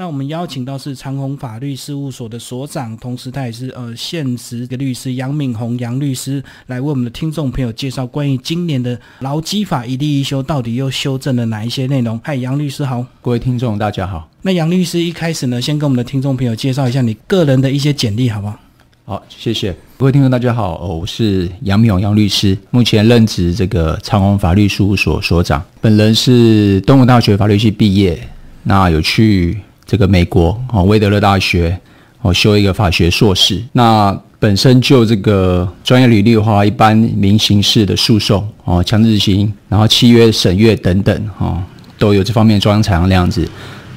[0.00, 12.16] 那我们邀请到是长虹法律事务所的所长，同时他也是呃现职的律师杨敏宏杨律师，来为我们的听众朋友介绍关于今年的劳基法一例一修到底又修正了哪一些内容。
[12.22, 14.30] 嗨，杨律师好，各位听众大家好。
[14.42, 18.56] 那杨律师一开始呢，先跟我们的听众朋友介绍一下你个人的一些简历，好不好？
[19.04, 28.16] 好，谢谢各位听众大家好，我是杨敏宏杨律师，目前任职这个长虹法律事务所所长，本人是东吴大学法律系毕业，
[28.62, 29.58] 那有去。
[29.88, 31.80] 这个美国哦，威德勒大学
[32.20, 33.58] 哦，修一个法学硕士。
[33.72, 41.60] 那本身就这个专业履历的话，一般民刑事的诉讼哦，强制执行，然后契约审阅等等哦，
[41.98, 43.48] 都有这方面专长那样子。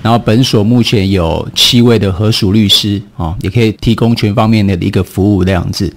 [0.01, 5.93] 然后本所目前有七位的合署律师哦，也可以提供全方面的一个服务那样子。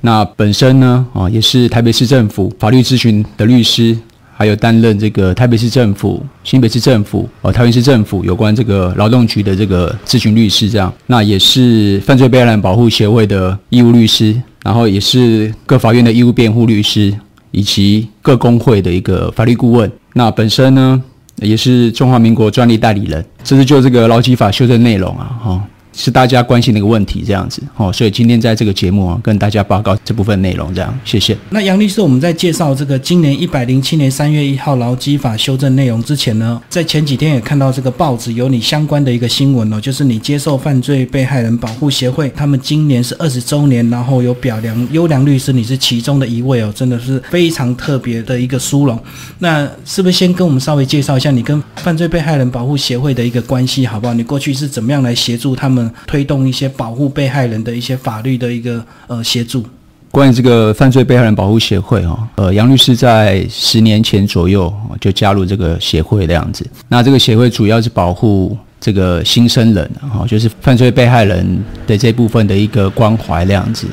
[0.00, 3.96] 那本身呢哦，也是台北市政府法律咨询的律师。
[4.38, 17.14] 还有担任这个台北市政府、新北市政府、哦，桃园市政府有关这个劳动局的这个咨询律师，这样，那也是犯罪被害人保护协会的义务律师，然后也是各法院的义务辩护律师，
[17.50, 19.90] 以及各工会的一个法律顾问。
[20.12, 21.02] 那本身呢，
[21.36, 23.24] 也是中华民国专利代理人。
[23.42, 25.62] 这是就这个劳基法修正内容啊，哈。
[25.96, 31.34] 是大家关心的一个问题，这样子哦，所以今天在这个节目啊，跟大家报告这部分内容，这样谢谢。
[31.48, 49.02] 那杨律师，我们在介绍这个今年一百零七年三月一号劳基法修正内容之前呢，在前几天也看到这个报纸有你相关的一个新闻哦，就是你接受犯罪被害人保护协会，他们今年是二十周年，然后有表扬优良律师，你是其中的一位哦，真的是非常特别的一个殊荣。
[49.38, 54.12] 那是不是先跟我们稍微介绍一下你跟犯罪被害人保护协会的一个关系，好不好？
[54.12, 55.85] 你过去是怎么样来协助他们？
[56.06, 59.64] 推动一些保护被害人的一些法律的一个呃协助。
[60.10, 66.66] 关于这个犯罪被害人保护协会哈，呃，杨律师在十年前左右就加入这个协会的样子。
[66.88, 73.86] 那这个协会主要是保护这个新生人哈，就是犯罪被害人的这部分的一个关怀那样子。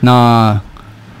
[0.00, 0.60] 那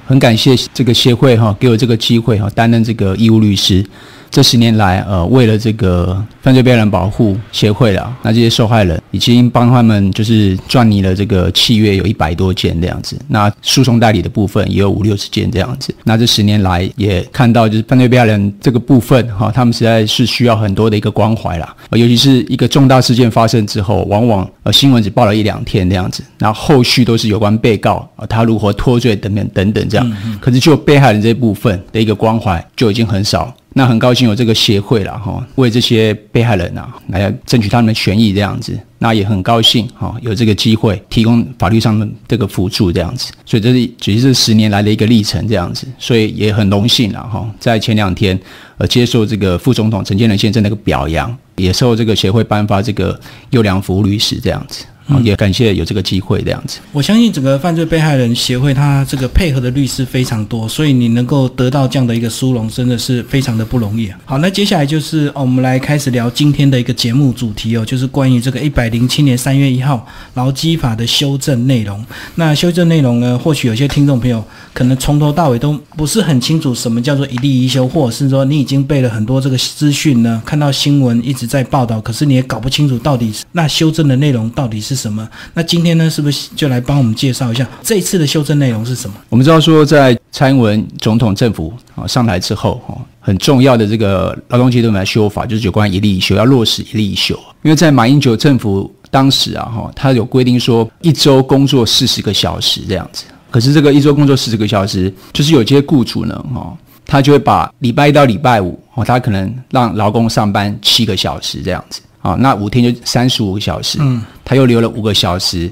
[0.06, 3.82] 很感谢这个协会哈，给我这个机会哈，担任这个义务律师。
[4.30, 13.16] 这十年来，呃，为了这个犯罪被害人保护协会了，那这些受害人已经帮他们就是赚拟了这个契约，有一百多件这样子。
[13.28, 15.94] 那诉讼代理的部分也有五六十件这样子。
[16.02, 21.76] 那这十年来也看到，就是犯罪被害人这个部分哈，他们实在是需要很多的一个关怀啦。
[21.92, 30.16] 尤其是一个重大事件发生之后，往往呃新闻只报了一两天这样子，然后后续都是有关被告啊他如何脱罪等等等等这样。
[30.40, 33.54] 可是就被害人这部分的一个关怀就已经很少。
[33.76, 38.78] 那很高兴有这个协会了哈，为这些被害人啊来争取他们的权益这样子。
[39.00, 43.32] 那也很高兴哈，有这个机会提供法律上的这个辅助这样子。
[43.44, 45.86] 所以这是只是十年来的一个历程这样子。
[45.98, 48.38] 所以也很荣幸了哈，在前两天
[48.78, 53.18] 呃接受这个副总统陈建仁先生的一个表扬，也受这个协会颁发这个
[53.50, 54.84] 优良服务律师这样子。
[55.22, 56.80] 也感谢有这个机会这样子。
[56.92, 64.18] 我相信整个犯罪被害人协会，他这个配合的律师非常多，所以你能够得到这样的一个殊荣，真的是非常的不容易啊。
[64.24, 72.02] 好，那接下来就是，我们来开始聊今天的一个节目主题哦，就是关于这个一百零七年三月一号劳基法的修正内容。
[72.36, 84.93] 那修正内容呢，或许有些听众朋友可能从头到尾都不是很清楚什么叫做一例一修，或者是说你已经背了很多这个资讯呢，看到新闻一直在报道，可是你也搞不清楚到底那修正的内容到底是。
[84.94, 85.28] 是什么？
[85.54, 89.16] 那今天呢，是不是就来帮我们介绍一下这一次的修正内容是什么？
[89.28, 97.34] 我们知道说，在蔡英文总统政府啊上台之后，哈，很重要的这个劳动阶段的修法，就是有关一例一休，要落实一例一休。
[97.62, 103.24] 因为在马英九政府当时啊，哈，他有规定说一周工作四十个小时这样子。
[103.50, 106.76] 可是这个一周工作四十个小时，就是有些雇主呢，哈，
[107.06, 112.00] 他就会把礼拜一到礼拜五，哦，他可能让劳工上班七个小时这样子。
[112.24, 115.70] 啊，那五天就三十五个小时，嗯，他又留了五个小时，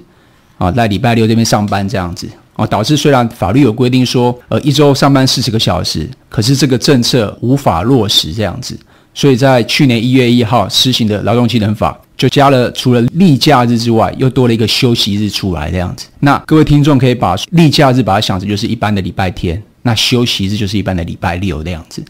[0.58, 8.78] 啊，在礼拜六这边上班这样子，哦，导致虽然法律有规定说，呃，一周上班四十个小时，可是这个政策无法落实这样子，
[9.14, 16.06] 所以在去年一月一号施行的劳动基能法就加了除了例假日之外，又多了一个休息日出来这样子。
[16.21, 22.04] 那各位听众可以把例假日把它想成就是一般的礼拜天，那休息日就是一般的礼拜六这样子。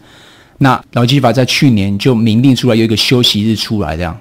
[0.57, 4.17] 那劳基法在去年就明定出来有一个休息日出来这样。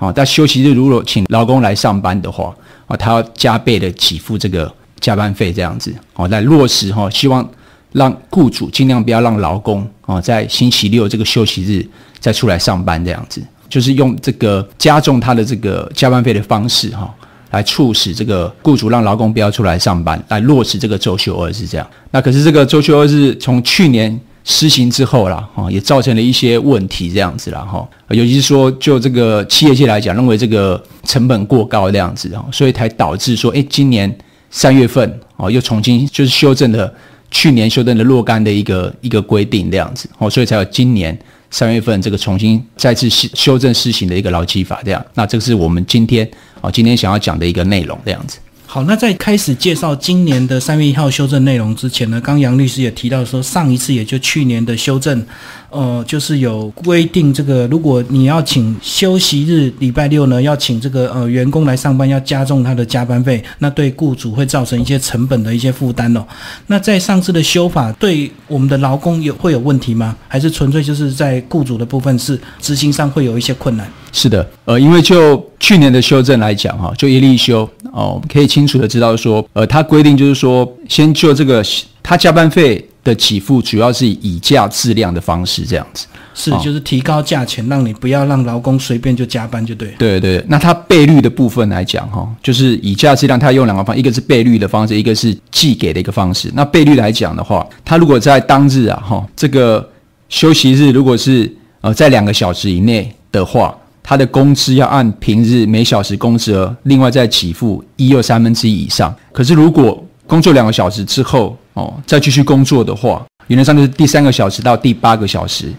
[0.00, 2.56] 哦，但休息日如果请劳工来上班的话，
[2.86, 7.46] 啊，他要加倍的给付这个加班费，这样子，哦，来落实哈，希望
[7.92, 11.86] 让雇主尽量不要让劳工哦，在星期六这个休息日
[12.18, 17.14] 再出来上班，这样子，就是用这个加重他的这个加班费的方式哈，
[17.50, 21.86] 来促使这个雇主让劳工不要出来上班，来落实这个周休二日这样。
[22.10, 24.18] 那可是这个周休二日从去年。
[24.44, 34.12] 施行之后啦，哈，也造成了一些问题，这样子啦，哈，尤其是说，就这个企业界来讲，认为这个成本过高这样子哦，所以才导致说，哎，今年
[34.50, 36.92] 三月份哦，又重新就是修正了
[37.30, 41.16] 去年修正的若干的一个一个规定这样子哦，所以才有今年
[41.50, 45.04] 三月份这个重新再次修修正施行的一个劳基法这样。
[45.14, 46.28] 那这个是我们今天
[46.60, 48.38] 哦，今天想要讲的一个内容这样子。
[48.72, 55.26] 好，那在开始介绍今年的三月一号修正内容之前呢，刚杨律师也提到说，上一次也就去年的修正，
[55.70, 66.24] 呃，就是有规定这个，如果你要请休息日礼拜六呢，要请这个呃员工来上班，要加重他的加班费，那对雇主会造成一些成本的一些负担哦。
[66.66, 70.16] 那在上次的修法，对我们的劳工有会有问题吗？
[70.26, 73.86] 还是纯粹就是在雇主的部分是执行上会有一些困难？
[74.12, 81.64] 是的，呃，因为就去年的修正来讲，哈，就一例休哦，可以清楚的知道说，呃，它规定就是说，先就这个
[82.02, 89.88] 他加班费的给付，主要是以以价质量的方式这样子，是就是提高价钱，让你不要让劳工随便就加班就对。
[89.98, 96.50] 对对，那它倍率的部分来讲，哈，就是以价质量，它用两个方，一个是倍率的方式，一个是计给的一个方式。
[96.54, 99.88] 那倍率来讲的话，它如果在当日啊，哈，这个
[100.28, 101.50] 休息日如果是
[101.80, 103.76] 呃在两个小时以内的话。
[104.02, 109.14] 他的工资要按平日每小时工资额，另外再起付一又三分之一以上。
[109.30, 115.72] 可是如果工作两个小时之后，哦，再继续工作的话，原则上就是第三个小时到第八个小时，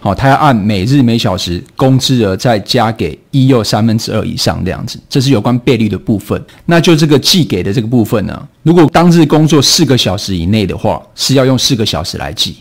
[0.00, 5.00] 好，他要按每日每小时工资额再加给一又三分之二以上这样子。
[5.08, 6.40] 这是有关倍率的部分。
[6.66, 12.56] 那就这个计给的这个部分呢，如果当日工作四个小时以内的话，是要用四个小时来计。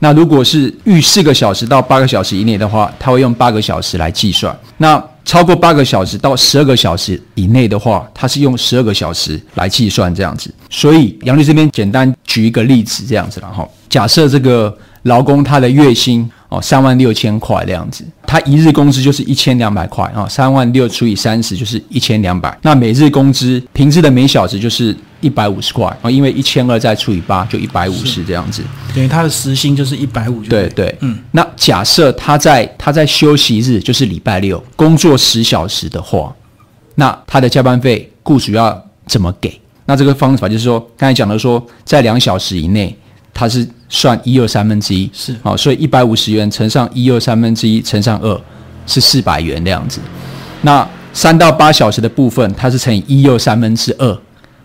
[0.00, 4.54] 那如果是预四个小时到八个小时以内的话，他会用八个小时来计算。
[4.78, 10.52] 那超过八个小时到十二个小时以内的话，它是用十二个小时来计算这样子。
[10.68, 13.66] 所以杨律这边简单举一个例子这样子了哈。
[13.88, 22.54] 假设这个劳工他的月薪哦三万六千块这样子，他一日工资就是一千两百块啊，三万六除以三十就是一千两百。
[22.62, 24.94] 那每日工资平日的每小时就是。
[25.20, 28.62] 一百五十块啊，因为一千二再除以八就一百五十这样子，
[28.94, 30.42] 等于他的时薪就是一百五。
[30.42, 31.18] 对对，嗯。
[31.30, 36.30] 那假设他在他在休息日，就是礼拜六工作十小时的话，
[36.96, 39.58] 那他的加班费雇主要怎么给？
[39.86, 42.94] 那这个方法就是说，刚才讲的说，在两小时以内，
[43.34, 48.40] 他是算一二三分之一，是好，所以一百五十元乘上一二三分之一乘上二
[48.86, 50.00] 是四百元那样子。
[50.62, 54.18] 那三到八小时的部分，它是乘以一二三分之二。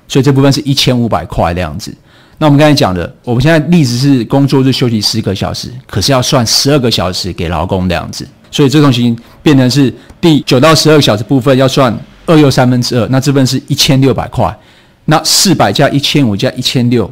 [0.07, 1.94] 所以这部分是一千五百块那样子。
[2.39, 8.27] 那我们刚才讲的，我们现在例子是工作日休息十个小时，可是要算十二个小时给劳工那样子。
[8.50, 11.95] 所以这东西变成是第九到十二个小时部分要算
[12.25, 14.51] 二又三分之二，那这份是一千六百块。
[15.06, 17.12] 那四百加一千五加一千六，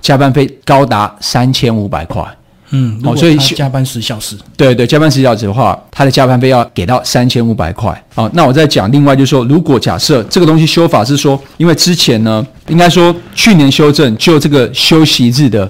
[0.00, 2.24] 加班费高达三千五百块。
[2.72, 7.90] 嗯，哦，所以加班十小时，对对，加班十小时的话，他的加班费要给到三千五百块。
[8.14, 15.68] 哦，那我再讲另外就是说，如果假设这个东西修法是说，因为之前呢，应该说去年修正就这个休息日的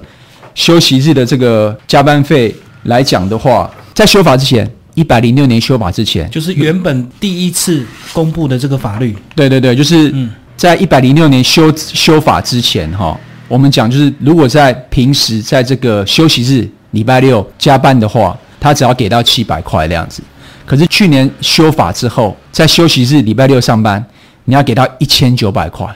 [0.55, 10.15] 休息日的这个加班费来讲的话，在修法之前，一百零六年修法之前，就是原本第一次公布的这个法律，对对对，就是
[10.55, 13.19] 在一百零六年修修法之前，哈，
[13.51, 16.67] 我们讲就是如果在平时在这个休息日。
[16.93, 20.21] 礼拜六加班的话，他只要给到七百块这样子。
[20.67, 24.05] 可是去年修法之后，在休息日礼拜六上班，
[24.45, 25.87] 你要给到一千九百块，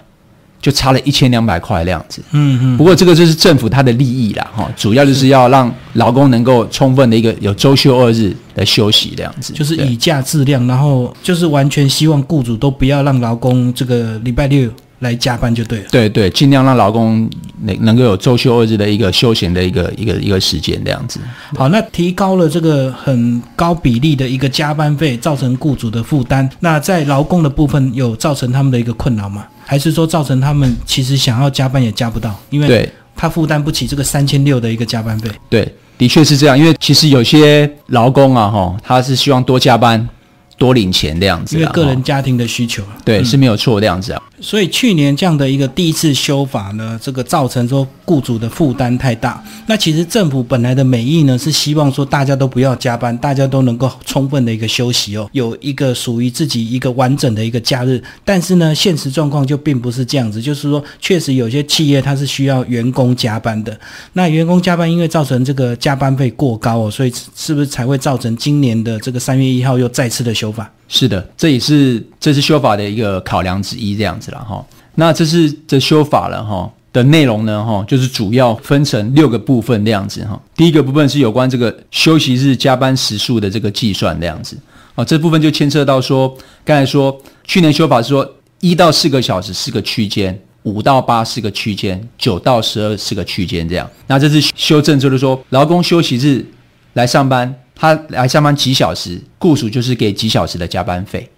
[0.62, 2.22] 就差了一千两百块这样子。
[2.30, 2.76] 嗯嗯。
[2.76, 9.52] 不过这个就是政府它的利益啦，哈，主要就是要让劳工能够充分的一个有周休二日的休息这样子。
[9.52, 14.70] 就是以价质量，然后就是完全希望雇主都不要让劳工这个礼拜六。
[15.04, 17.30] 来加班就对了，对对，尽量让劳工
[17.62, 21.20] 能能够有周休二日的一个休闲的一个一个一个时间这样子。
[21.56, 26.48] 好，那提高了这个很高比例的一个加班费，造成雇主的负担。
[26.58, 29.44] 那在劳工的部分有造成他们的一个困扰吗？
[29.64, 35.30] 还是说造成他们其实想要加班也加不到，因为他负担不起这个三千六的一个加班费？
[35.48, 36.58] 对，的确是这样。
[36.58, 40.08] 因为其实有些劳工啊，哈，他是希望多加班。
[40.56, 44.22] 多领钱这样子，因为个人家庭的需求，对是没有错这样子啊。
[44.40, 49.42] 所以去年这样的一个第一次修法呢，这个造成说雇主的负担太大。
[49.66, 58.02] 那其实政府本来的美意呢，是希望说大家都不要加班，大家都能够充分的一个休息哦，有一个属于自己一个完整的一个假日。
[58.24, 63.78] 但是呢，现实状况就并不是这样子，就是说确实有些企业它是需要员工加班的。
[64.12, 70.70] 那员工加班因为造成这个加班费过高哦，所以是不是才会造成今年的这个三月一号又再次的修修法？
[70.88, 74.64] 是的，这也是这次修法的一个考量之一，这样子了哈。
[74.96, 80.38] 那这是这修法了哈的内容呢哈，就是主要分成六个部分这样子哈。
[80.54, 84.58] 第一个部分是有关这个休息日加班时数的这个计算这样子。
[84.94, 93.90] 啊，这部分就牵涉到说，刚才说去年修法是说一到四个小时是个区间，五到八是个区间，九到十二是个区间这样。
[94.06, 96.44] 那这次修正就是说，劳工休息日
[96.92, 101.28] 来上班，他来上班几小时，雇主就是给几小时的加班费。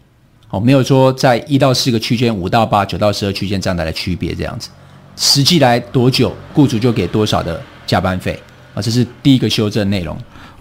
[0.50, 4.68] 哦，没有说在一到四个区间，五到八、九到十二区间这样的区别这样子，
[5.16, 8.40] 实际来多久，雇主就给多少的加班费
[8.72, 10.16] 啊，这是第一个修正内容。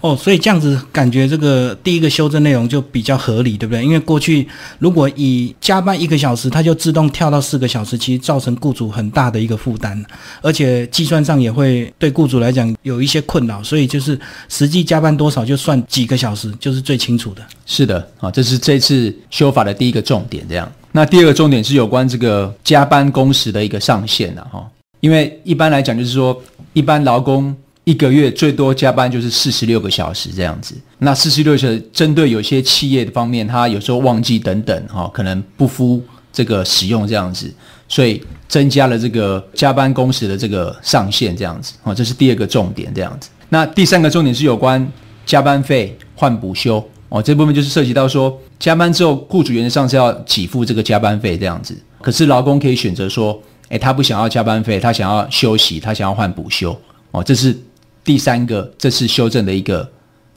[0.06, 3.84] 哦，所以这样子感觉这个第一个修正内容就比较合理，对不对？
[3.84, 4.46] 因为过去
[4.78, 10.00] 如果以加班一个小时，它就自动跳到四个小时，其实造成雇主很大的一个负担，
[10.42, 13.62] 而且计算上也会对雇主来讲有一些困扰。
[13.62, 17.42] 所以就是实际加班多少就算几个小时，就是最清楚的。
[17.64, 20.46] 是的，啊，这是这次修法的第一个重点。
[20.48, 24.64] 这样，那第二个重点是有关这个加班工时的一个上限了哈。
[25.00, 26.40] 因为一般来讲，就是说
[26.72, 27.56] 一般劳工。
[27.86, 30.74] 一个月最多加班就是四十六个小时这样子。
[30.98, 36.02] 那四十六小时针对有些企业的方面，他有时候旺季等等哈，可能不敷
[36.32, 37.48] 这个使用这样子，
[37.88, 41.74] 所以增加了这个加班工时的这个上限这样子。
[41.84, 43.30] 哦，这是第二个重点这样子。
[43.50, 44.84] 那第三个重点是有关
[45.24, 56.76] 加班费换补休哦，这部分就是涉及到说加班之后，雇主原则上是要给付这个加班费这样子，可是劳工可以选择说，诶，他不想要加班费，他想要休息，他想要换补休
[57.12, 57.56] 哦，这是。
[58.06, 59.86] 第三个，这次修正的一个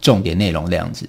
[0.01, 1.07] 重点内容这样子，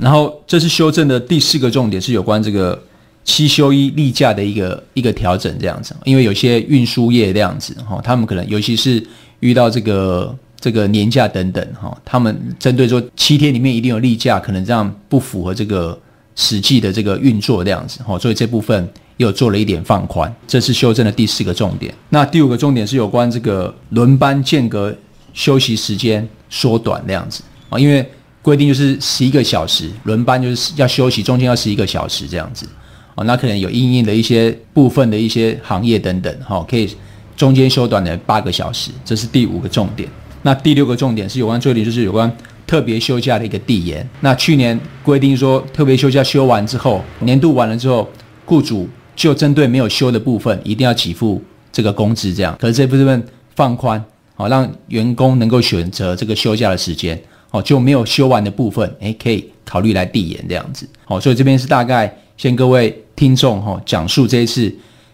[0.00, 2.80] 然后这次修正的第四个重点是有关这个
[3.24, 9.04] 七休一例假的一个一个调整这样子，因为有些运输业这样子哈，他们可能尤其是
[9.40, 15.98] 遇到这个这个年假等等哈，他们针对说七天里面一定有例假，可能这样不符合这个
[16.36, 21.92] 实际的这个运作这样子哈，所以这部分又做了一点放宽，这是修正的第四个重点。
[22.10, 24.96] 那第五个重点是有关这个轮班间隔。
[25.36, 28.04] 休息时间缩短那样子啊，因为
[28.40, 32.66] 规定就是十一个小时轮班，就是要休息，中间要十一个小时这样子
[33.14, 33.22] 啊。
[33.24, 36.88] 那可能有应应的一些部分的一些行业等等哈，可以
[37.36, 40.08] 中间缩短的八个小时，这是第五个重点。
[40.42, 42.34] 那第六个重点是有关最点就是有关
[42.66, 44.08] 特别休假的一个递延。
[44.20, 48.08] 那去年规定说特别休假休完之后，年度完了之后，
[48.46, 52.56] 雇主就针对没有休的部分，一定要给付这个工资这样。
[52.58, 54.02] 可是这部分放宽。
[54.36, 60.86] 好，让员工能够选择这个休假的时间，哦，就没有休完的部分，诶，可以考虑来递延这样子。
[61.04, 64.72] 好，所以这边是大概先各位听众哈，讲述这一次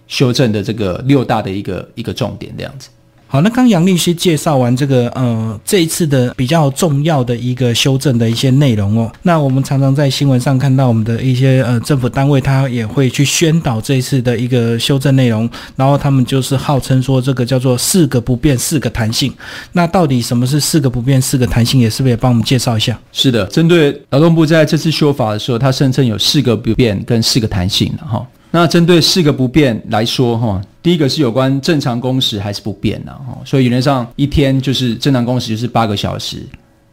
[0.08, 2.88] 修正的这个六大的一个一个重点这样子。
[3.32, 19.32] 好，那刚杨律师介绍完这个呃这一次的比较重要的一个修正的一些内容哦，那我们常常在新闻上看到我们的一些呃政府单位，他也会去宣导这一次的一个修正内容，然后他们就是号称说这个叫做四个不变，四个弹性。
[19.72, 21.80] 那到底什么是四个不变，四个弹性？
[21.80, 23.00] 也是不是也帮我们介绍一下？
[23.12, 28.22] 是的，针对劳动部在这次修法的时候，他声称有四个不变跟四个弹性的哈。
[28.54, 36.46] 那针对四个不变来说，哈，第一个是有关正常工时还是不变的，哈，所以原则上一天就是正常工时就是八个小时，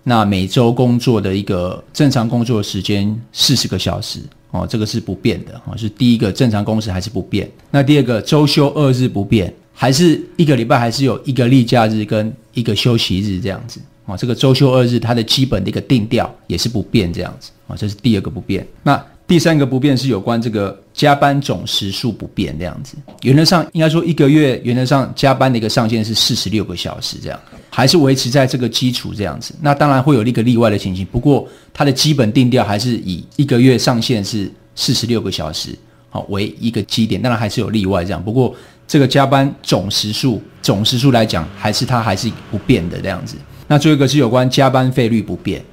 [0.03, 7.51] 那每周工作的一个正常工作时间四十个小时，哦，这个是不变的，哦，是第一个正常工时还是不变。
[7.69, 18.65] 那第二个周休二日不变，还是一个礼拜还是有一个例假日跟一个休息日这样子，哦，这个周休二日它的基本的一个定调也是不变这样子，哦，这是第二个不变。
[18.81, 29.53] 那第三个不变是有关这个加班总时数不变这样子，原则上应该说一个月原则上加班的一个上限是四十六个小时这样，还是维持在这个基础这样子。
[29.61, 35.77] 那当然会有一个例外的情形，不过它的基本定调还是以一个月上限是四十六个小时
[36.09, 38.23] 好为一个基点，当然还是有例外这样。
[38.23, 38.55] 不过
[38.87, 43.35] 这个加班总时数总时数来讲，还是它还是不变的这样子。
[43.67, 45.63] 那最后一个是有关加班费率不变，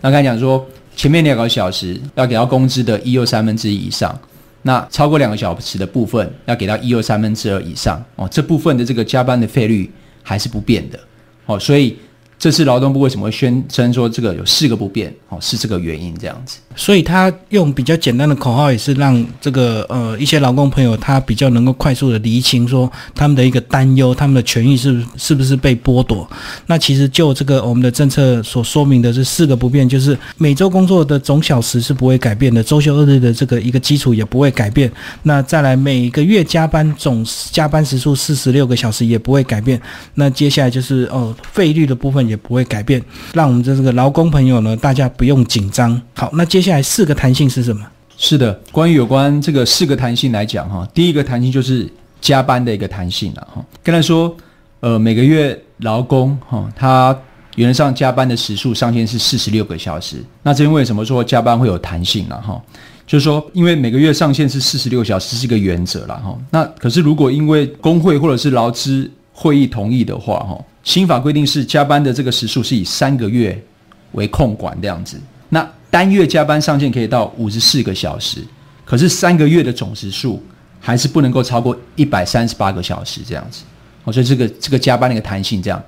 [0.00, 0.66] 那刚才讲说。
[0.96, 4.18] 前面两个小时要给到工资的一又三分之一以上，
[4.62, 9.88] 那超过两个小时的部分要给到一又三分之二以上哦，这部分的这个加班的费率
[10.22, 10.98] 还是不变的
[11.44, 11.96] 哦，所以。
[12.38, 15.12] 这次劳动部为什么会宣称说这个有四个不变？
[15.30, 16.58] 哦，是这个原因这样子。
[16.74, 26.28] 所以他用比较简单的口号，也是让这个呃一些劳工朋友他比较能够快速的厘清说他们的一个担忧，他们的权益是是不是被剥夺？
[26.66, 34.92] 那其实就这个我们的政策所说明的是四个不变，就是每周工作的总小时是不会改变的，周休二日的这个一个基础也不会改变。
[35.22, 39.80] 那再来每个月加班总加班时数四十六个小时也不会改变。
[40.12, 42.25] 那接下来就是哦费率的部分。
[42.26, 43.02] 也不会改变，
[43.32, 46.00] 让我们的这个劳工朋友呢，大家不用紧张。
[46.14, 47.86] 好，那接下来四个弹性是什么？
[48.18, 51.86] 是的，关于有关这个四个弹性来讲，哈，第一个弹性就是
[52.20, 53.64] 加班的一个弹性了，哈。
[53.82, 54.34] 刚才说，
[54.80, 57.16] 呃，每个月劳工哈，他
[57.56, 60.16] 原则上加班的时数上限是四十六个小时。
[60.42, 62.60] 那这边为什么说加班会有弹性了哈？
[63.06, 66.36] 就是说，因为每个月上限是四十六小时是一个原则了哈。
[66.50, 73.60] 那可是如果因为工会或者是劳资会议同意的话哈，新法规定是加班的这个时数是以三个月
[74.12, 75.20] 为控管这样子。
[75.48, 78.38] 那单月加班上限可以到五十四个小时，
[78.84, 80.40] 可是三个月的总时数
[80.78, 83.64] 还是不能够超过一百三十八个小时这样子。
[84.04, 85.82] 哦，所以这个这个加班的一个弹性这样，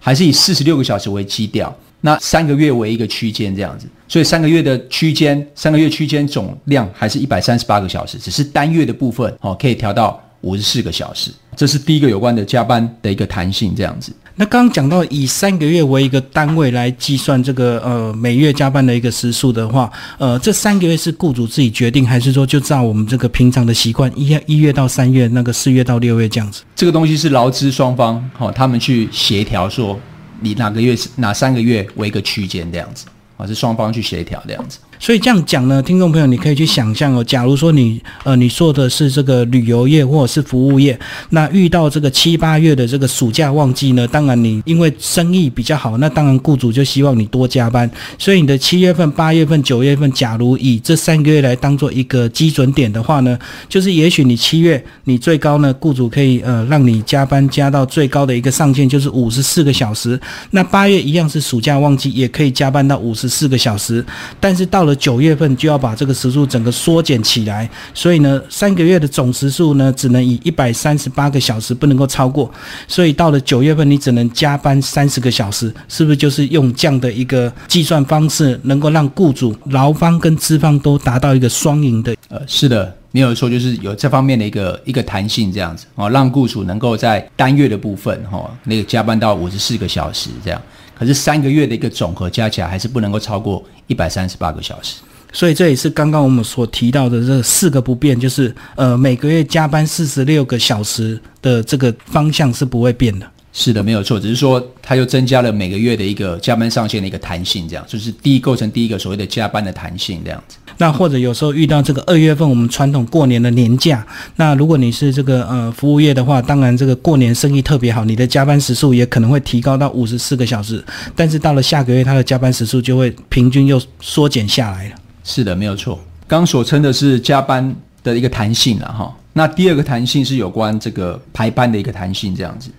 [0.00, 3.86] 还是以四十六个小时为基调，那三个月为一个区间这样子。
[4.08, 11.30] 所以三个月的区间，三个月区间总量还是一百三十八个小时，只是单月的部分哦可以调到五十四个小时。
[11.54, 14.12] 这是第一个有关的加班的一个弹性这样子。
[14.40, 26.62] 那刚刚讲到以三个月为一个单位来计算这个呃每月加班的一个时数的话，呃，这三个月是雇主自己决定，还是说就照我们这个平常的习惯，一月一月到三月，那个四月到六月这样子？
[26.74, 30.00] 这个东西是劳资双方哦，他们去协调说，
[30.40, 33.04] 你哪个月是哪三个月为一个区间这样子，
[33.36, 34.78] 啊，是双方去协调这样子。
[35.00, 40.98] 所以这样讲呢，听众朋友，你可以去想象哦，假如说你呃你做的是这个旅游业或者是服务业，
[41.30, 53.38] 那遇到这个七八月的这个暑假旺季呢，当然你因为生意比较好，那当然雇主就希望你多加班，所以你的七月份、八月份、九月份，假如以这三个月来当做一个基准点的话呢，
[53.70, 64.04] 就是也许你七月你最高呢，雇主可以呃让你加班加到最高的一个上限就是五十四个小时，那八月一样是暑假旺季，也可以加班到五十四个小时，
[64.38, 72.50] 但是到了九月份就要把这个时数整个缩减起来，所以呢，三个月的总时数呢，只能以一百三十八个小时，不能够超过。
[72.86, 82.14] 所以到了九月份，你只能加班三十个小时，是不是就是用这样的一个计算方式，能够让雇主、劳方跟资方都达到一个双赢的？
[82.28, 90.62] 呃，是的，没有错，就是有这方面的一个一个弹性这样子哦，让雇主能够在单月的部分哈，那个加班到五十四个小时这样，
[90.96, 95.02] 可是三个月的一个总和加起来还是不能够超过一百三十八个小时。
[95.32, 103.26] 所以这也是刚刚我们所提到的这四个不变，就是呃每个月加班四十六个小时的这个方向是不会变的。
[103.52, 110.56] 是的，没有错，只是说它又增加了每个月的一个加班上限的一个弹性，这样就是第一构成第一个所谓的加班的弹性这样子。
[110.80, 114.04] 那或者有时候遇到这个二月份我们传统过年的年假，
[114.36, 120.82] 那如果你是这个呃服务业的话，当然这个过年生意特别好，你的加班时数也可能会提高到五十四个小时，
[121.14, 124.94] 但是到了下个月，它的加班时数就会平均又缩减下来了。
[125.22, 126.00] 是的，没有错。
[126.26, 129.14] 刚所称的是加班的一个弹性了哈。
[129.34, 132.70] 那第二个弹性是有关这个排班的一个弹性，这样子。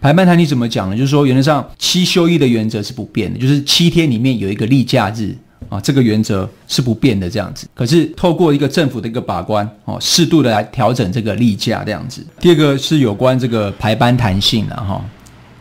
[0.00, 0.96] 排班弹性怎么讲呢？
[0.96, 5.36] 就是说原则上七休一的原则是不变的，就是七天里面有一个例假日
[5.68, 7.68] 啊，这个原则是不变的这样子。
[7.74, 12.26] 可是透过一个政府的一个把关哦，适度的来调整这个例假这样子。
[12.40, 15.04] 第二个是有关这个排班弹性了哈，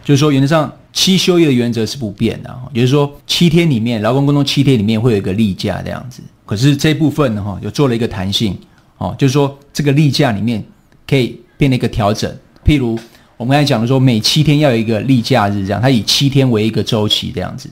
[0.03, 0.71] 就是说原则上。
[0.91, 6.19] 七休一的原则是不变的，也就是说七天里面，劳工工作七天里面会有一个例假这样子。
[6.47, 8.57] 可是这部分呢，哈，有做了一个弹性，
[8.97, 10.61] 哦，就是说这个例假里面
[11.07, 12.29] 可以变了一个调整。
[12.65, 12.97] 譬如
[13.37, 17.69] 我们刚才讲的说，每七天要有一个例假日，这样，它以七天为一个周期这样子。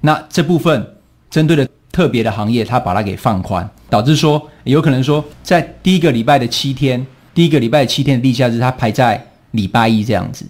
[0.00, 0.86] 那这部分
[1.30, 10.44] 针对的特别的行业，它把它给放宽，导致说有可能说，在第一个礼拜的七天，第一个礼拜的七天的例假日，它排在礼拜一这样子。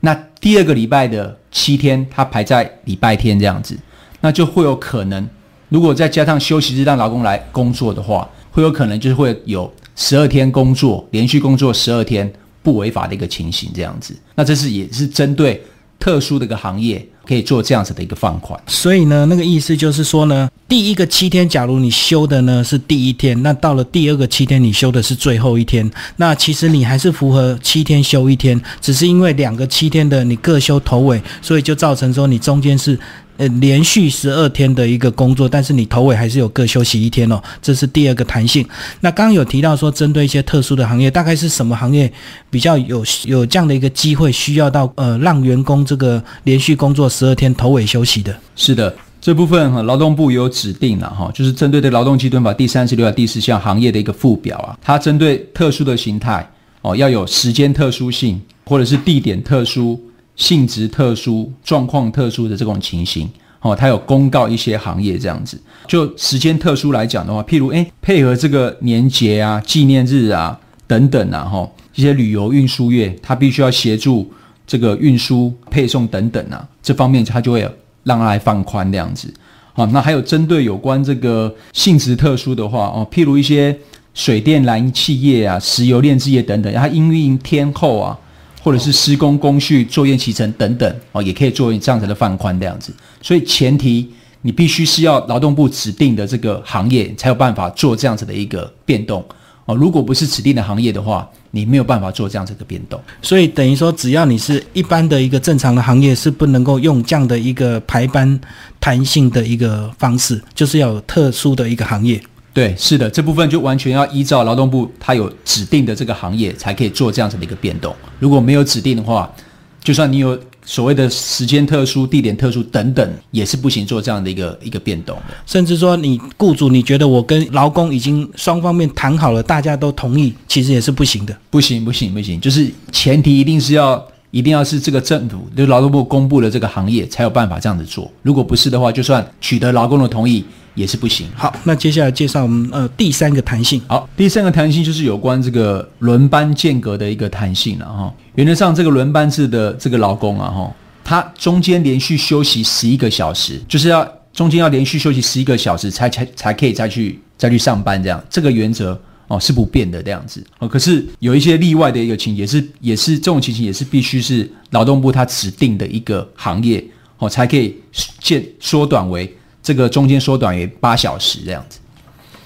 [0.00, 3.76] 那第二个礼拜的七天，它排在礼拜天这样子，
[4.20, 5.28] 那就会有可能，
[5.68, 12.30] 如果再加上休息日让劳工来工作的话，会有可能就是会有十二天工作，连续工作十二天
[12.62, 14.16] 不违法的一个情形这样子。
[14.34, 15.62] 那这是也是针对
[15.98, 17.06] 特殊的一个行业。
[17.26, 32.98] 可以做这样子的一个放款，所以呢，那个意思就是说呢，第一个七天，假如你休的呢是第一天，那到了第二个七天，你休的是最后一天，那其实你还是符合七天休一天，只是因为两个七天的你各休头尾，所以就造成说你中间是。
[33.38, 38.66] 呃，连续十二天的一个工作，但是你头尾还是有各休息一天哦，这是第二个弹性。
[39.00, 42.12] 那刚刚有提到说，针对一些特殊的行业，大概是什么行业
[42.50, 48.36] 比较有有这样的一个机会，需要到呃让员工这个连续工作十二天头尾休息的？
[48.56, 56.44] 是的，这部分哈劳动部有指定了哈，就是针对的劳动基准法第三十六条第四项行业的一个附表啊，它针对特殊的形态
[56.82, 60.00] 哦，要有时间特殊性或者是地点特殊。
[60.38, 63.28] 性质特殊、状况特殊的这种情形，
[63.60, 65.60] 哦，它有公告一些行业这样子。
[65.88, 74.30] 就时间特殊来讲的话，譬如，诶配合这个年节啊、纪念日啊等等啊，哈，一些旅游运输业，它必须要协助
[74.64, 77.68] 这个运输、配送等等啊，这方面它就会
[78.04, 79.34] 让它来放宽这样子。
[79.72, 83.76] 好，那还有针对有关这个性质特殊的话，哦，譬如一些
[84.14, 88.16] 水电燃气业啊、石油炼制业等等，它因运天后啊。
[88.62, 92.92] 或者是施工工序、作业期程等等哦，也可以作为这样子的放宽这样子。
[93.22, 94.08] 所以前提
[94.42, 99.24] 你必须是要劳动部指定的这个行业才有办法做这样子的一个变动
[99.64, 99.74] 哦。
[99.74, 103.00] 如果不是指定的行业的话，你没有办法做这样子的变动。
[103.22, 108.38] 所以等于说，只要你是一般的一个正常的行业，是不能够用这样的一个排班
[108.78, 112.20] 弹性的一个方式，就是要有特殊的一个行业。
[112.58, 117.94] 对，是的，这部分就完全要依照劳动部它有指定的这个行业才可以做这样子的一个变动。
[118.18, 119.32] 如果没有指定的话，
[119.80, 125.34] 就算你有所谓的时间特殊、地点特殊等等，也是不行做这样的一个一个变动的。
[125.46, 131.38] 甚至说，你雇主你觉得我跟劳工已经双方面谈好了，大家都同意，其实也是不行的。
[131.50, 134.04] 不行，不行，不行，就是前提一定是要。
[134.30, 138.12] 一定要是这个政府，就劳动部公布的这个行业才有办法这样子做。
[138.20, 140.44] 如果不是的话，就算取得劳工的同意
[140.78, 141.26] 也是不行。
[141.34, 143.82] 好，那接下来介绍我们呃第三个弹性。
[143.88, 148.14] 好，第三个弹性就是有关这个轮班间隔的一个弹性了哈。
[148.36, 150.72] 原则上，这个轮班制的这个劳工啊哈，
[151.04, 158.24] 他中间连续休息十一个小时，就是要中间要连续休息十一个小时才才才可以再去再去上班这样。
[158.30, 158.98] 这个原则。
[159.30, 160.66] 哦，是不变的这样子哦。
[160.66, 166.82] 可是有一些例外的一个情节，是也是这种情形，也是必须是劳动部它指定的一个行业
[167.18, 167.76] 哦，才可以
[168.20, 169.30] 减缩短为
[169.62, 171.78] 这个中间缩短为八小时这样子。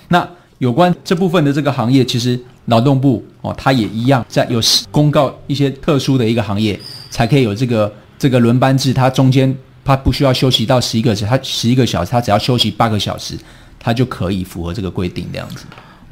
[0.08, 6.78] 那有关这部分的这个行业，其实劳动部哦，它也一样在有公告一些特殊的一个行业，
[7.10, 13.36] 才可以有这个这个轮班制，它中间它不需要休息到十一个小时，它十一个小时，它只要休息八个小时，
[13.80, 15.64] 它就可以符合这个规定这样子。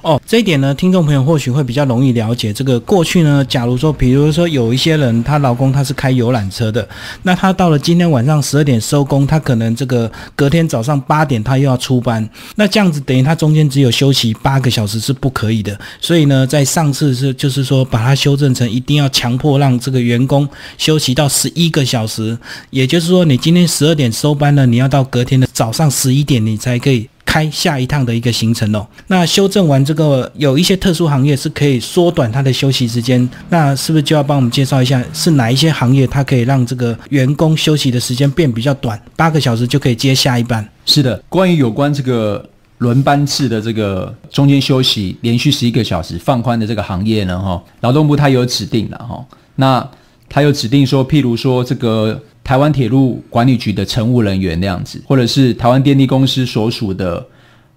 [0.03, 2.53] 哦，这一点呢，听众朋友或许会比较容易了解。
[2.53, 6.89] 这个过去呢，假如说，比如说有一些人，她老公他是开游览车的，
[7.23, 15.79] 那他到了今天晚上十二点收工，他可能这个隔天早上八点他又要出班，那这样子等于他中间只有休息八个小时是不可以的。
[16.01, 22.39] 所以呢，在上次是就是说把它修正成一定要强迫让这个员工休息到十一个小时，
[22.71, 27.10] 也就是说你今天十二点收班了，你要到隔天的早上十一点你才可以。
[27.31, 28.85] 开下一趟的一个行程哦。
[29.07, 33.29] 那修正完这个，有一些特殊行业是可以缩短它的休息时间。
[33.51, 40.69] 那是不是就要帮我们介绍一下，是哪一些行业它可以让这个员工休息的时间变比较短，八个小时就可以接下一班？
[40.85, 42.45] 是的，关于有关这个
[42.79, 47.39] 轮班制的这个中间休息连续十一个小时放宽的这个行业呢？
[47.39, 49.25] 哈，劳动部它有指定的哈。
[49.55, 49.89] 那
[50.29, 52.21] 它有指定说，譬如说这个。
[52.51, 57.25] 台湾铁路管理局的乘务人员那样子，或者是台湾电力公司所属的，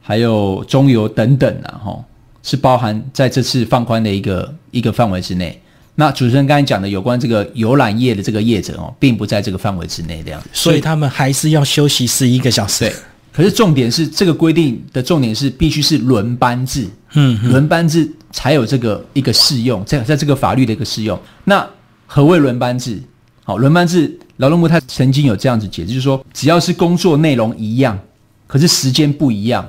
[0.02, 2.06] 还有中油等等啊，哈，
[2.42, 5.62] 是包含在这次放宽的一个一个范围之内。
[5.94, 12.80] 那主持人刚才讲的有关这个游览业的这个业者哦，并不在这个范围之内这样子，所以他们还是要休息十一个小时。
[12.80, 12.94] 对，
[13.32, 21.20] 可是重点是这个规定的重点是必须是轮班制，嗯，轮班制才有这个一个适用，在在这个法律的一个适用。
[21.44, 21.64] 那
[22.08, 23.00] 何谓轮班制？
[23.44, 28.00] 好，轮班制，劳动部他曾经有这样子解释，就是说，只要是工作内容一样，
[28.48, 29.68] 可是时间不一样，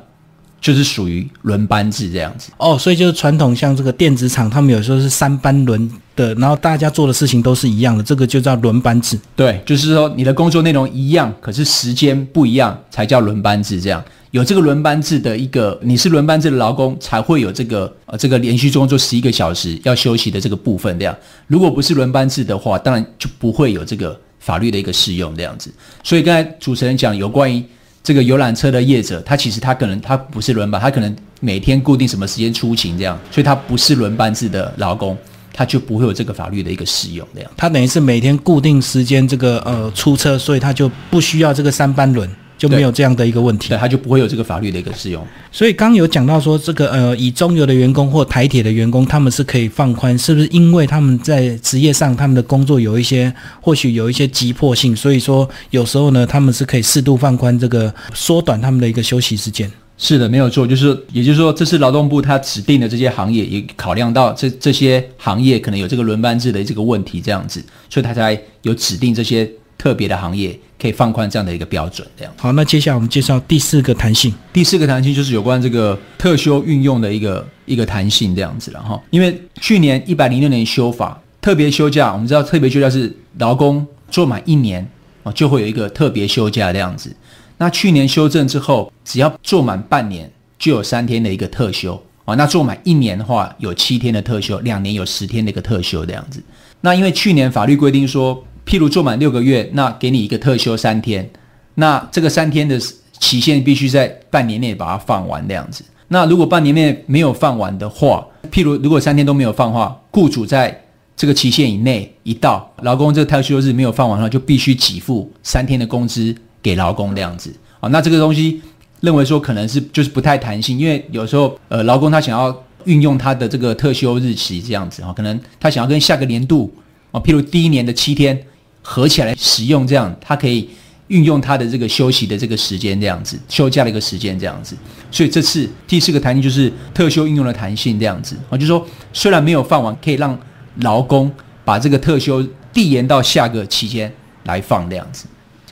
[0.60, 2.52] 就是属于轮班制这样子。
[2.58, 9.18] 哦，所以就是传统像这个电子厂，他们有时候是三班轮的，然后大家做的事情都是一样的，这个就叫轮班制。
[9.34, 14.02] 对，就是说你的工作内容一样，可是时间不一样，才叫轮班制这样。
[14.34, 21.16] 有这个轮班制的一个，你是轮班制的劳工，才会有这个呃这个连续工作十一个小时要休息的这个部分这样。
[21.46, 25.72] 如果不是轮班制的话，当然就不会有这个法律的一个适用这样子。
[26.02, 27.62] 所以刚才主持人讲有关于
[28.02, 35.16] 这个游览车的业者，他其实他可能他不是轮班，他可能每天固定什么时间出勤这样，所以他不是轮班制的劳工，
[35.52, 37.48] 他就不会有这个法律的一个适用这样。
[37.56, 42.28] 他等于是每天固定时间这个呃出车，所以他就不需要这个三班轮。
[42.64, 45.22] 就没有这样的一个问题，对，他就不会有这个法律的一个适用。
[45.52, 59.70] 所以刚有讲到说，这个呃，以中油的员工或台铁的员工，他们是可以放宽，是不是因为他们在职业上他们的工作有一些，或许有一些急迫性，所以说有时候呢，他们是可以适度放宽这个缩短他们的一个休息时间。
[59.98, 69.46] 是的，没有错，就是也就是说，这是劳动部他指定的这些行业，也考量到这这些行业可能有这个轮班制的这个问题，这样子，所以他才有指定这些。
[69.76, 72.52] 特别的行业可以放宽这样的一个标准，这样好。
[72.52, 74.30] 那接下来我们介绍第四个弹性。
[74.52, 79.02] 第四个弹性就是有关这个特休运用的一个一个弹性这样子了哈。
[79.08, 84.86] 因为去年一百零六年修法，特别休假，我们知道特别休假是劳工做满一年
[85.22, 87.16] 啊，就会有一个特别休假这样子。
[87.56, 92.34] 那去年修正之后，只要做满半年就有三天的一个特休啊。
[92.34, 96.42] 那做满一年的话，有七天的特休，两年有十天的一个特休这样子。
[96.82, 98.44] 那因为去年法律规定说。
[98.66, 101.28] 譬如做满六个月，那给你一个特休三天，
[101.74, 102.80] 那这个三天的
[103.18, 105.84] 期限必须在半年内把它放完这样子。
[106.08, 110.82] 那如果半年内没有放完的话，譬如如果三天都没有放话，雇主在
[111.16, 117.54] 这个期限以内一到，劳工这个特休日没有放完的话，就必须给付三天的工资给劳工这样子。
[117.80, 118.60] 啊，那这个东西
[119.00, 126.72] 认为说可能是就是不太弹性，因为有时候呃劳工他想要运用他的这个特休日期这样子啊，可能他想要跟下个年度
[127.10, 128.38] 啊，譬如第一年的七天
[128.86, 130.68] 合起来使用，这样他可以
[131.08, 134.76] 运用他的这个休息的这个时间这样子，休假的一个时间这样子。
[135.10, 140.38] 所以这次第四个弹性就是特休运用的弹性这样子啊，就是说虽然没有放完，可以让
[140.80, 141.32] 劳工
[141.64, 144.12] 把这个特休递延到下个期间
[144.44, 145.24] 来放这样子。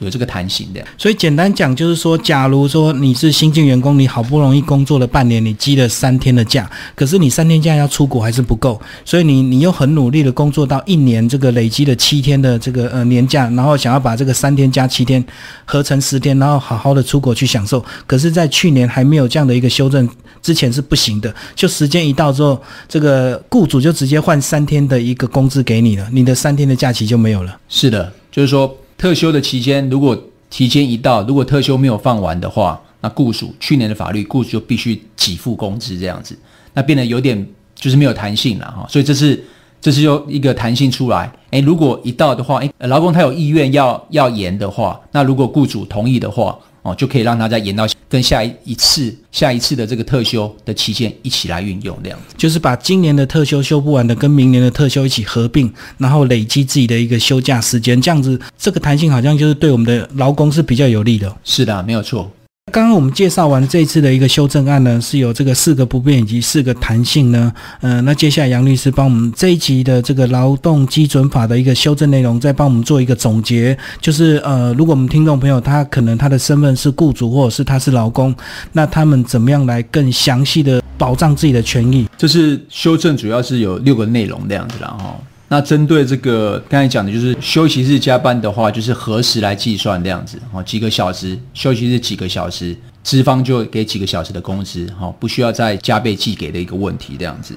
[0.04, 15.24] 有这个弹性的，所以简单讲就是说，假如说你是新进员工，你好不容易工作了半年，你积了三天的假，可是你三天假要出国还是不够，所以你你又很努力的工作到一年，这个累积了七天的这个呃年假，然后想要把这个三天加七天
[15.64, 20.08] 合成十天，然后好好的出国去享受，可是，在去年还没有这样的一个修正
[20.42, 27.58] 之前是不行的，就时间一到之后，这个雇主就直接换三天的一个工资给你了，你的三天的假期就没有了。
[27.68, 28.76] 是的，就是说。
[29.02, 30.16] 特休的期间，如果
[30.48, 36.38] 提前一到，如果特休没有放完的话，那雇主去年的法律，雇主就必须给付工资这样子，
[36.72, 38.86] 那变得有点就是没有弹性了哈。
[38.88, 39.44] 所以这是
[39.80, 41.32] 这是又一个弹性出来。
[41.50, 46.56] 诶，如果一到的话，诶，劳工他有意愿要要延的话，那如果雇主同意的话。
[46.82, 61.34] 哦，就可以让他再延到跟下一一次、下一次的这个特休的期间一起来运用，这样子就是把今年的特休休不完的跟明年的特休一起合并，然后累积自己的一个休假时间，这样子这个弹性好像就是对我们的劳工是比较有利的。
[61.44, 62.30] 是的，没有错。
[62.72, 67.52] 刚刚我们介绍完这次的一个修正案呢，是有这个四个不变以及四个弹性呢。
[67.82, 73.76] 嗯，那接下来杨律师帮我们这一集的这个劳动基准法的一个修正内容，再帮我们做一个总结。
[74.00, 78.34] 就是呃，如果我们听众朋友他可能他的身份是雇主或者是他是劳工，
[78.72, 82.08] 那他们怎么样来更详细的保障自己的权益？
[82.16, 85.22] 这是修正主要是有六个内容这样子然后。
[85.52, 90.38] 那针对这个刚才讲的，就是休息日加班的话，就是何时来计算这样子？
[90.50, 97.54] 哦，几个小时休息日几个小时，资方就给几个小时的工资，哈，不需要再加倍计给的一个问题这样子。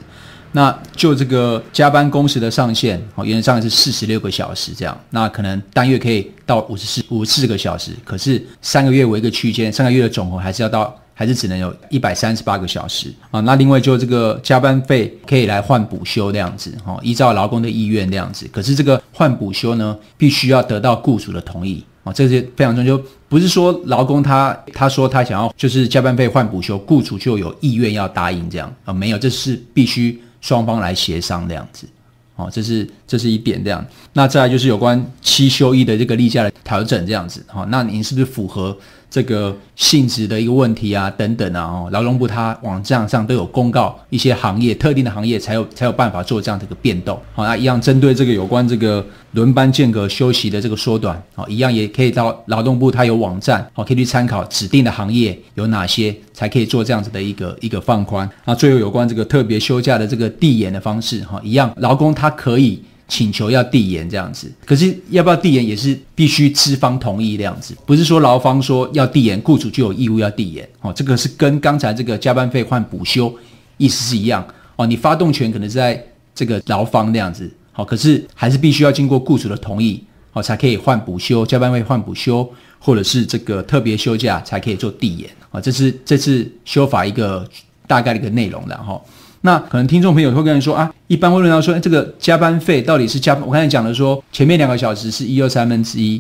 [0.52, 5.00] 那就这个加班工时的上限，哦，原则上是四十六个小时这样。
[5.12, 10.94] 那可能单月可以到五十四五四个小时，可是三个月为一个区间，三个月的总和还是要到。
[11.18, 13.40] 还是只能有一百三十八个小时啊？
[13.40, 18.46] 那另外就这个加班费可以来换补休这样子哈，依照劳工的意愿这样子。
[18.52, 23.00] 可是这个换补休呢，必须要得到雇主的同意啊，这些非常重要。
[23.30, 28.94] 不是说劳工他他说他想要就是加班费换补休，雇主就有意愿要答应这样啊？
[28.94, 31.88] 没有，这是必须双方来协商这样子。
[32.36, 33.84] 哦，这是这是一点这样。
[34.12, 37.42] 那再来就是有关七休一的这个例假的调整这样子。
[37.48, 38.78] 好，那您是不是符合？
[39.16, 58.30] 这个性质的一个问题啊，等等啊，哦，劳动部它网站上都有公告一些行业特定的行业才有才有办法做这样的一个变动，好，那一样针对这个有关这个轮班间隔休息的这个缩短，好，一样也可以到劳动部它有网站，好，可以去参考指定的行业有哪些才可以做这样子的一个一个放宽。
[58.44, 62.84] 那最后有关这个特别休假的这个递延的方式，哈，一样劳工他可以。
[63.08, 70.92] 请求要递延这样子，可是要不要递延也是必须资方同意这样子，不是说劳方说要递延，雇主就有义务要递延哦。
[70.92, 73.32] 这个是跟刚才这个加班费换补休
[73.78, 74.88] 意思是一样哦。
[74.88, 85.62] 你发动权可能是在这个劳方那样子，好，可是还是必须要经过雇主的同意哦，才可以换补休、加班费换补休，或者是这个特别休假才可以做递延啊。
[85.62, 87.48] 这是这次修法一个
[87.86, 89.00] 大概的一个内容的哈。
[89.46, 93.36] 那可能听众朋友会跟人说啊，一般会论到说，这个加班费到底是加？
[93.36, 96.20] 我刚才讲的说，前面两个小时是一二三分之一，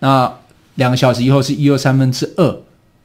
[0.00, 0.30] 那
[0.74, 2.56] 两个小时以后是一二三分之二，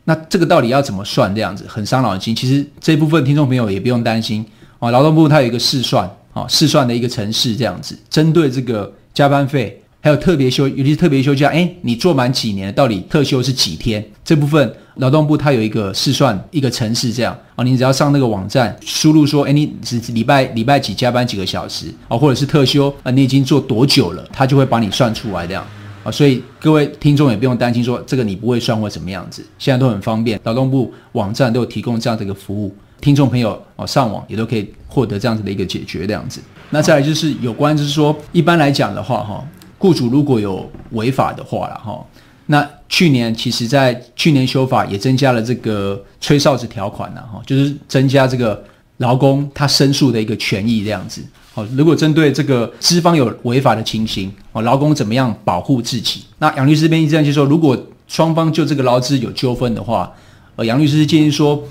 [0.04, 1.34] 那这个到底要怎么算？
[1.34, 2.36] 这样子很伤脑筋。
[2.36, 4.46] 其实这部分听众朋友也不用担心
[4.80, 9.80] 啊，劳动部它有一个试算啊，试算的一个程式这样子，针对这个加班费。
[10.04, 14.04] 还有特别休，尤其是特别休假，哎，你做满几年，到底特休是几天？
[14.22, 25.66] 这部分劳动部它有一个试算一个程式，这样啊，你只要上那个网站输入说，哎，你是礼拜礼拜几加班几个小时啊，或者是特休啊，你已经做多久了，它就会帮你算出来这样
[26.04, 26.12] 啊。
[26.12, 36.42] 所以各位听众也不用担心说这个你不会算或怎么样子，现在都很方便，劳动部网站都有提供这样的一个服务，听众朋友哦上网也都可以获得这样子的一个解决这样子。
[36.72, 39.42] 那再来就是有关就是说，一般来讲的话哈。
[39.84, 42.02] 雇主如果有违法的话了哈，
[42.46, 48.64] 那去年其实在去年修法也增加了这个吹哨子条款了哈，就是增加这个
[49.00, 51.22] 劳工他申诉的一个权益这样子。
[51.54, 56.24] 好，如果针对这个资方有违法的情形，哦，劳工怎么样保护自己？
[56.40, 60.10] 那杨律师这边这样就说，如果双方就这个劳资有纠纷的话，
[60.56, 61.62] 呃，杨律师建议说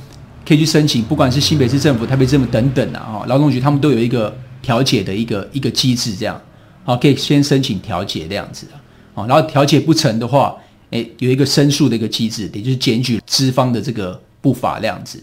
[0.46, 6.38] 可以去申请，不管是新北市政府、台北政府等等啊，哈，劳动局他们都有一个调解的一个一个机制，这样，
[6.85, 8.77] 好，可以先申请调解这样子啊，
[9.14, 10.57] 哦，然后调解不成的话，
[10.90, 15.23] 诶，有一个申诉的一个机制，也就是检举资方的这个不法这样子。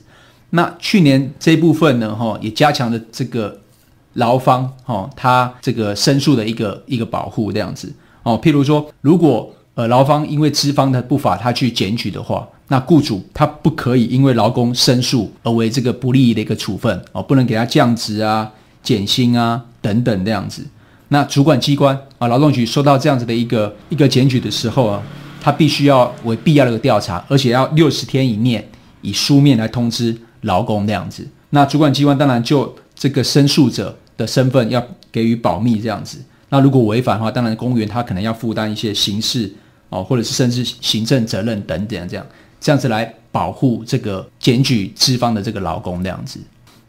[0.52, 3.60] 那去年这一部分呢，哈，也加强了这个
[4.14, 7.94] 劳方，哈，他这个申诉的一个一个保护这样子，
[8.24, 20.66] 哦，譬如说，如果呃劳方因为资方的不法，他去检举的话，那雇主他不可以因为劳工申诉而为这个不利益的一个处分，哦，不能给他降职啊、减薪啊等等这样子。
[21.10, 25.04] 那主管机关啊，劳动局收到这样子的一个一个检举的时候啊，
[25.42, 28.68] 他必须要为必要的一个调查，而且要六十天以内
[29.02, 30.18] 以书面来通知。
[30.44, 36.18] 劳工那样子，那主管机关当然就这个申诉者的身份要给予保密这样子。
[36.48, 39.52] 那如果违反的话，当然公务员他可能要负担一些刑事
[39.90, 42.26] 哦，或者是甚至行政责任等等这样，
[42.62, 46.40] 这样子来保护这个检举资方的这个劳工那样子。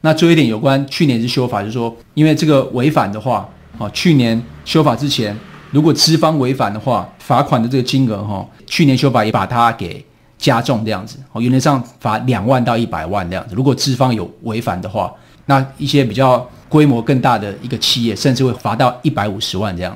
[0.02, 3.48] 那最后一点有关去年是修法，就是说，因为这个违反的话，
[3.80, 5.36] 哦，去年修法之前，
[5.72, 10.04] 如果资方违反的话，罚款的这个金额哈，去年修法也把它给。
[10.40, 13.54] 加重这样子，哦，原则上罚两万到一百万这样子。
[13.54, 15.12] 如果资方有违反的话，
[15.44, 19.94] 那一些比较规模更大的一个企业，甚至会罚到一百五十万这样。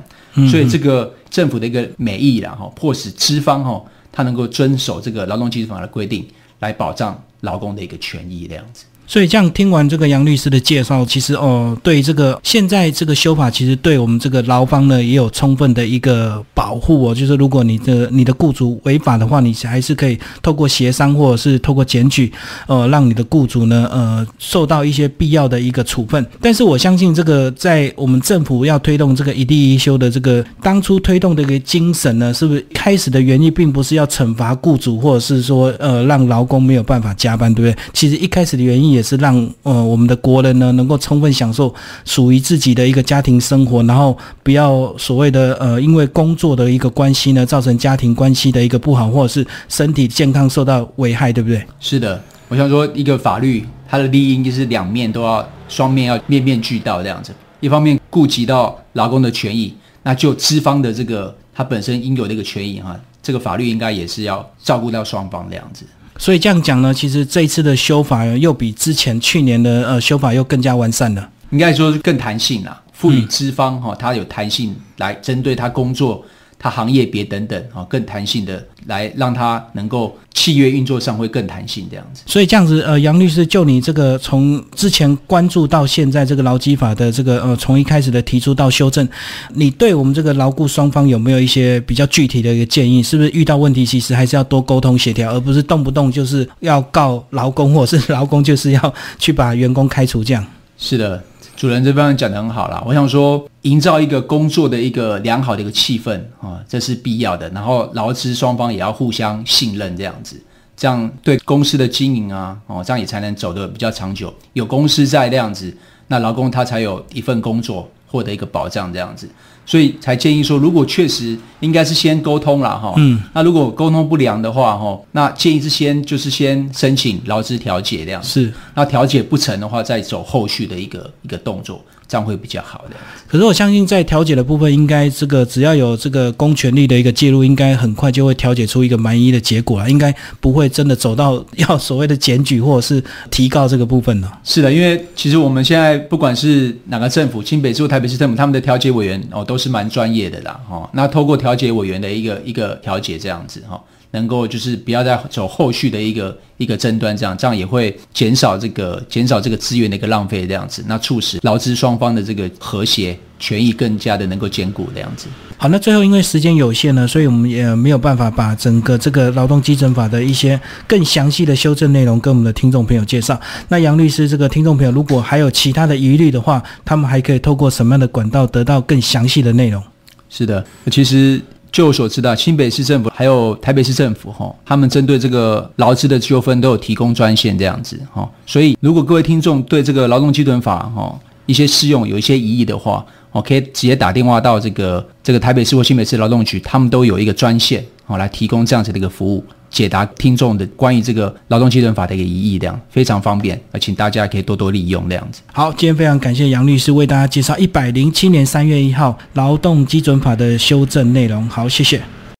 [0.51, 8.85] 所以这个政府的一个美意啦，哈，迫使资方哈，他能够遵守这个劳动基准法的规定，来保障劳工的一个权益这样子。
[9.07, 17.15] 所以这样听完这个杨律师的介绍，其实哦，对这个现在这个修法，其实对我们这个劳方呢也有充分的一个保护哦。
[17.15, 22.33] 就是如果你的你的雇主违法的话，你还是可以透过协商或者是透过检举，
[22.67, 26.25] 呃，让你的雇主呢呃受到一些必要的一个处分。
[26.41, 37.85] 但是我相信这个在我们政府要推动这个一地一休的这个当初推动的一个精神呢，是不是开始的原因并不是要惩罚雇主，或者是说呃让劳工没有办法加班，对不对？
[37.93, 38.94] 其实一开始的原因。
[38.95, 51.63] 也是让呃我们的国人呢能够充分享受属于自己的一个家庭生活，然后不要所谓的呃因为工作的一个关系呢造成家庭关系的一个不好，或者是身体健康受到危害，对不对？
[51.81, 65.85] 是的，我想说一个法律它的利益就是两面都要双面要面面俱到这样子，一方面顾及到劳工的权益，那就资方的这个他本身应有的一个权益哈，这个法律应该也是要照顾到双方这样子。
[66.17, 76.25] 所以这样讲呢，其实这一次的修法又比之前去年的呃修法又更加完善了，应该说是更弹性了，赋予资方哈，它有弹性来针对他工作。
[76.65, 82.23] 它行业别等等啊，更弹性的来让它能够契约运作上会更弹性这样子。
[82.25, 89.07] 所以这样子，呃，杨律师，就你这个从之前关注到现在这个劳基法的这个呃，从一开始的提出到修正，
[89.51, 93.03] 你对我们这个劳雇双方有没有一些比较具体的一个建议？
[93.03, 100.43] 是不是遇到问题，其实还是要多沟通协调，而不是动不动就是要告劳工，或者是劳工就是要去把员工开除这样？
[100.79, 101.23] 是的。
[101.57, 107.49] 主人这边讲的很好啦，我想说，营造一个工作的一个良好的一个气氛啊，这是必要的。
[107.51, 110.41] 然后劳资双方也要互相信任，这样子，
[110.77, 114.33] 这样对公司的经营啊，哦，这样也才能走得比较长久。
[114.53, 115.75] 有公司在这样子，
[116.09, 119.29] 那劳工他才有一份工作，获得一个保障，这样子。
[119.67, 132.97] 所以才建议说，如果确实应该是先沟通了哈，嗯，那如果沟通不良的话哈，那建议是先就是先申请劳资调解这样，是，那调解不成的话，再走后续的一个一个动作，这样会比较好的。
[133.27, 144.39] 可是我相信在调解的部分，应该这个只要有这个公权力的一个介入，应该很快就会调解出一个满意的结果了，应该不会真的走到要所谓的检举或者是提告这个部分了。
[144.45, 149.55] 是的，因为其实我们现在不管是哪个政府，新北市、台北市政府，他们的调解委员哦都。
[149.55, 150.91] 都是蛮专业的啦，哈。
[150.93, 153.81] 那透过调解委员的一个一个调解，这样子哈，
[154.15, 165.27] 能够就是不要再走后续的一个一个争端，这样这样也会减少这个减少这个资源的一个浪费，这样子，那促使劳资双方的这个和谐权益更加的能够兼顾，这样子。
[165.57, 173.39] 好，那最后因为时间有限呢，所以我们也没有办法把整个这个劳动基准法的一些更详细的修正内容跟我们的听众朋友介绍。
[173.69, 179.83] 那杨律师，这个听众朋友如果还有其他的疑虑的话，他们还可以透过什么样的管道得到更详细的内容？
[180.29, 181.41] 是的，其实
[181.75, 188.31] 就我所知道，新北市政府还有台北市政府哈，他们针对这个劳资的纠纷都有提供专线这样子哈。
[188.47, 199.45] 所以如果各位听众对这个劳动基准法哈一些适用有一些疑义的话，我可以直接打电话到这个这个台北市或新北市劳动局，他们都有一个专线哦，来提供这样子的一个服务，
[199.75, 205.41] 解答听众的关于这个劳动基准法的一个疑义，这样非常方便，而请大家可以多多利用这样子。
[205.53, 211.47] 好，今天非常感谢杨律师为大家介绍一百零七年三月一号劳动基准法的修正内容。
[211.49, 212.01] 好，谢谢。